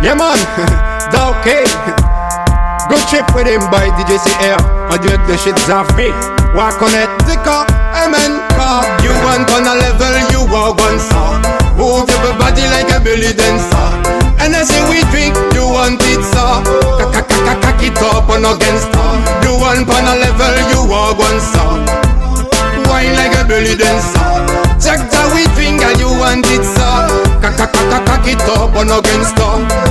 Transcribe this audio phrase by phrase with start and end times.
[0.00, 0.38] Yeah man,
[1.10, 1.66] okay.
[2.88, 4.56] Good trip Riddim by DJ C-Air.
[4.90, 6.14] On direct de chez Zafé.
[6.54, 11.42] Wa connaître Zika, Amen, car you want on a level, you are one star.
[11.76, 13.88] Move your body like a belly dancer.
[14.38, 16.62] And I say we drink, you want it, sir.
[17.02, 19.12] Cock it up on against her.
[19.44, 21.74] You want on a level, you are one star.
[22.88, 24.30] Wine like a belly dancer.
[24.80, 27.38] Check that we drink and you want it, sir.
[27.42, 29.87] Cock it up on against her.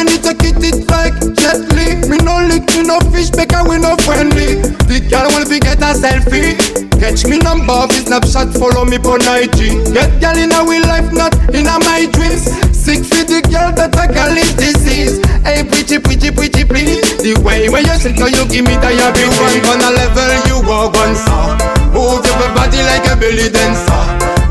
[0.00, 2.08] Girl, when you whine it, like gently.
[2.08, 4.64] Me no lick, me no fish, because we no friendly.
[4.88, 6.56] The girl want to get a selfie.
[6.96, 9.92] Catch me number, fi snapshot, follow me on IG.
[9.92, 12.48] Get girl in our life, not in a my dreams.
[12.72, 15.20] Sick for the girl that I call it disease.
[15.44, 17.04] Hey, pretty, pretty, pretty, please.
[17.20, 19.36] The way when you sit, you give me diabetes.
[19.52, 21.60] You want on a level, you walk on sir.
[21.92, 24.00] Move your body like a belly dancer.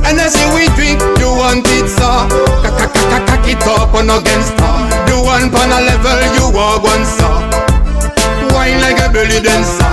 [0.06, 2.30] And I say we drink, you want it, sir.
[3.26, 4.59] Cock it up on against
[5.40, 5.46] her.
[5.46, 7.06] You want on a level, you walk one.
[8.54, 9.88] Wine like a belly dancer.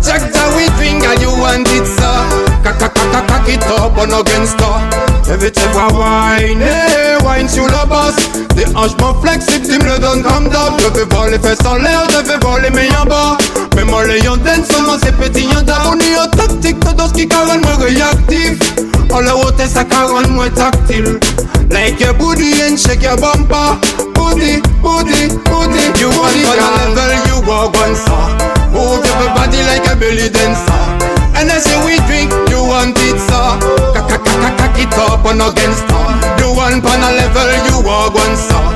[0.00, 2.16] Check that we drink and you want it, sir.
[2.62, 5.06] Cock it up on against her.
[5.28, 8.14] Every time I wine, eh, wine sur la basse
[8.54, 11.66] Des hanches moins flexibles, tu me le donnes comme d'hab Je vais voir les fesses
[11.66, 13.36] en l'air, je vais voir les meilleurs bas
[13.74, 16.92] Mais moi les yon dance, seulement c'est petit yon d'ab On est en tactique, de
[16.92, 18.65] dos qui me réactif
[19.16, 21.18] On le hôtel, ça carrément moins tactile.
[21.70, 23.80] Like your booty and shake your bumper.
[24.12, 25.84] Booty, booty, booty.
[25.98, 28.28] You want on a level, you walk star
[28.74, 30.84] Move your body like a belly dancer.
[31.32, 33.56] And I say we drink, you want it, sir.
[33.96, 34.12] Cock
[34.76, 38.68] it up on against her You want on a level, you walk star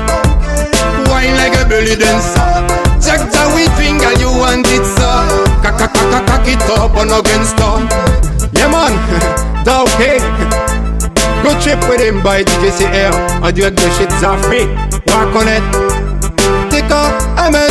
[1.05, 2.41] Wine like a belly dancer.
[2.97, 5.21] Check that we drink and you want it, sir.
[5.61, 8.10] Cock it up on against her
[9.63, 10.19] Dawke eh?
[11.43, 13.11] Good trip Riddim by DJ C-Air
[13.53, 14.65] do a good shit ça free
[15.11, 15.63] on it.
[16.71, 17.69] Tika, amen,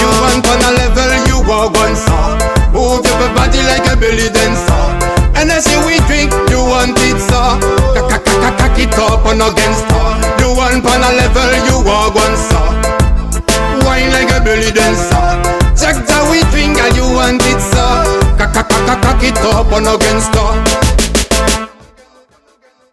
[0.00, 2.38] You want on a level, you are on ça
[2.72, 4.82] Move your body like a belly dancer.
[5.36, 7.58] And as you we drink, you want it ça
[7.94, 10.06] Kakakakakak it up on a gangster
[10.42, 12.62] You want on a level, you are on ça
[13.86, 15.22] Wine like a belly dancer
[15.76, 18.02] Check that we drink and you want it ça
[18.38, 20.65] Kakakakakak it up on a gangster